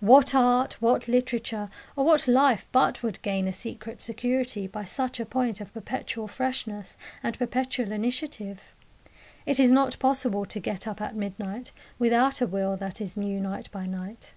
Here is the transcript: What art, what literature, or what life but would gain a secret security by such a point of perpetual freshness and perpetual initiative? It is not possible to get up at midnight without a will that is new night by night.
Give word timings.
What 0.00 0.34
art, 0.34 0.80
what 0.80 1.08
literature, 1.08 1.68
or 1.94 2.06
what 2.06 2.26
life 2.26 2.66
but 2.72 3.02
would 3.02 3.20
gain 3.20 3.46
a 3.46 3.52
secret 3.52 4.00
security 4.00 4.66
by 4.66 4.84
such 4.84 5.20
a 5.20 5.26
point 5.26 5.60
of 5.60 5.74
perpetual 5.74 6.26
freshness 6.26 6.96
and 7.22 7.38
perpetual 7.38 7.92
initiative? 7.92 8.74
It 9.44 9.60
is 9.60 9.70
not 9.70 9.98
possible 9.98 10.46
to 10.46 10.58
get 10.58 10.88
up 10.88 11.02
at 11.02 11.14
midnight 11.16 11.72
without 11.98 12.40
a 12.40 12.46
will 12.46 12.78
that 12.78 13.02
is 13.02 13.14
new 13.14 13.40
night 13.40 13.70
by 13.70 13.84
night. 13.84 14.32